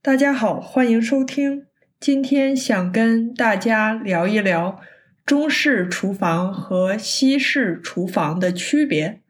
[0.00, 1.66] 大家好，欢迎收听。
[1.98, 4.80] 今天想跟大家聊一聊
[5.26, 9.20] 中式厨房和西式厨房的区别。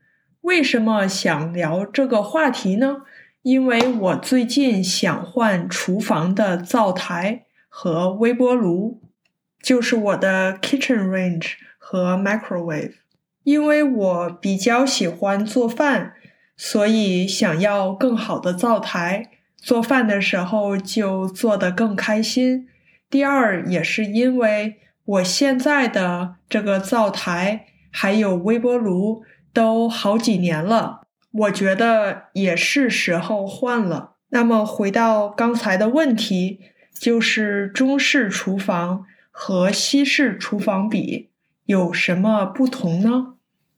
[0.43, 2.99] 为什么想聊这个话题呢？
[3.41, 9.01] 因为我最近想换厨房的灶台和微波炉，
[9.63, 12.93] 就是我的 kitchen range 和 microwave。
[13.43, 16.13] 因为我比较喜欢做饭，
[16.59, 19.31] 所以想要更好的灶台。
[19.61, 22.69] 做饭的时候就做得更开心。
[23.11, 31.01] 第二，也是因为我现在的这个灶台还有微波炉都好几年了，
[31.33, 34.15] 我觉得也是时候换了。
[34.31, 36.61] 那么回到刚才的问题，
[36.99, 41.31] 就是中式厨房和西式厨房比
[41.65, 43.35] 有什么不同呢？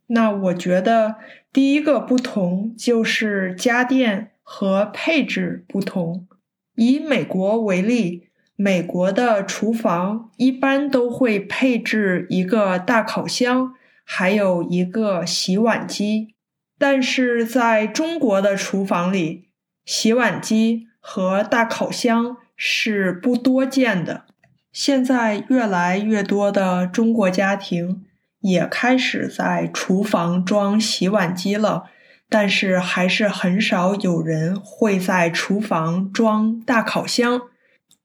[0.09, 1.17] 那我觉得
[1.53, 4.33] 第一个不同就是家电。
[4.43, 6.27] 和配置不同。
[6.75, 13.75] 以美国为例，美国的厨房一般都会配置一个大烤箱，
[14.05, 16.35] 还有一个洗碗机。
[16.79, 19.51] 但是在中国的厨房里，
[19.85, 24.25] 洗碗机和大烤箱是不多见的。
[24.73, 28.05] 现在越来越多的中国家庭
[28.41, 31.91] 也开始在厨房装洗碗机了。
[32.31, 37.43] 但是还是很少有人会在厨房装大烤箱。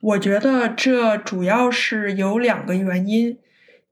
[0.02, 3.38] 我觉得这主要是有两个原因。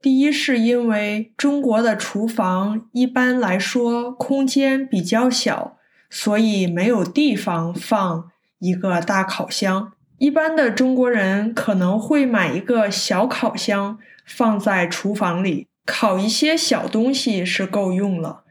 [0.02, 5.78] 第一，是因为中国的厨房一般来说空间比较小，
[6.10, 9.92] 所以没有地方放一个大烤箱。
[10.18, 18.43] 一般的中国人可能会买一个小烤箱放在厨房里，烤一些小东西是够用了。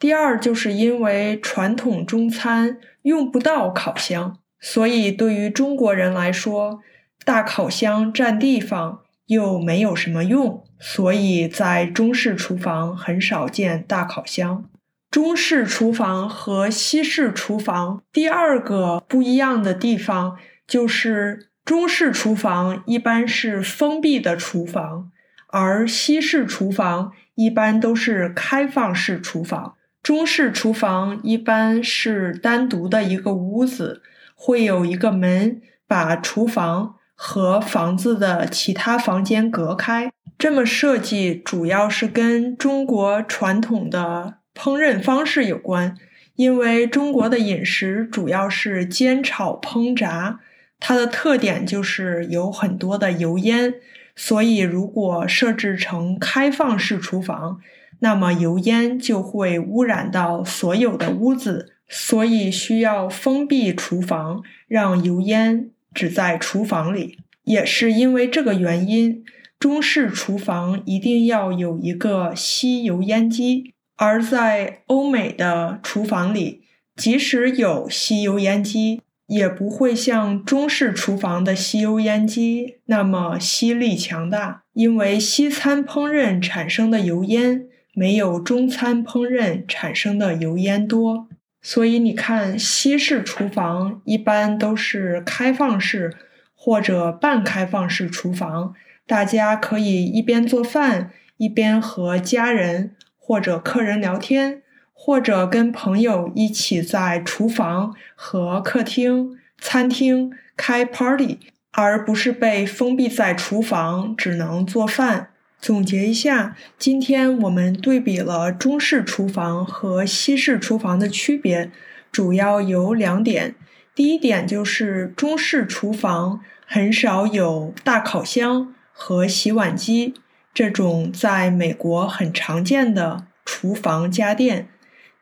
[0.00, 6.80] 第二，就是因为传统中餐用不到烤箱，所以对于中国人来说，
[7.22, 14.64] 大烤箱占地方又没有什么用，所以在中式厨房很少见大烤箱。
[15.10, 25.10] 中式厨房和西式厨房第二个不一样的地方就是，中式厨房一般是封闭的厨房，
[25.48, 29.74] 而西式厨房一般都是开放式厨房。
[30.02, 34.02] 中式厨房一般是单独的一个屋子，
[34.34, 40.10] 会有一个门把厨房和房子的其他房间隔开。
[40.38, 45.94] 这么设计主要是跟中国传统的烹饪方式有关，
[46.34, 50.40] 因为中国的饮食主要是煎炒烹炸，
[50.78, 53.74] 它的特点就是有很多的油烟，
[54.16, 57.60] 所以如果设置成开放式厨房。
[58.00, 67.18] 那么油烟就会污染到所有的屋子，所以需要封闭厨房，让油烟只在厨房里。
[67.44, 69.24] 也是因为这个原因，
[69.58, 73.74] 中式厨房一定要有一个吸油烟机。
[73.96, 76.62] 而在欧美的厨房里，
[76.96, 87.66] 即使有吸油烟机，也不会像中式厨房的吸油烟机那么吸力强大，因为西餐烹饪产生的油烟。
[87.92, 91.28] 没有中餐烹饪产生的油烟多，
[91.60, 96.14] 所以你看，西式厨房一般都是开放式
[96.54, 98.74] 或者半开放式厨房，
[99.06, 104.62] 大家可以一边做饭，一边和家人或者客人聊天，
[104.92, 111.38] 或者跟朋友一起在厨房和客厅、餐厅开 party，
[111.72, 115.30] 而不是被封闭在厨房，只能做饭。
[115.60, 121.70] 总结一下，今天我们对比了中式厨房和西式厨房的区别，
[122.10, 123.54] 主要有两点。
[123.94, 130.14] 第一点就是中式厨房很少有大烤箱和洗碗机
[130.54, 134.68] 这种在美国很常见的厨房家电。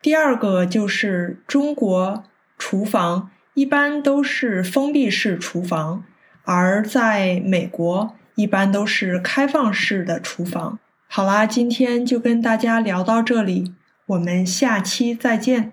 [0.00, 2.22] 第二个就是中国
[2.56, 6.04] 厨房一般都是封闭式厨房，
[6.44, 8.14] 而在美国。
[8.38, 10.78] 一般都是开放式的厨房。
[11.08, 13.74] 好啦，今天就跟大家聊到这里，
[14.06, 15.72] 我们下期再见。